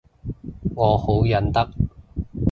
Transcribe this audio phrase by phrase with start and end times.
[0.75, 1.69] 我好忍得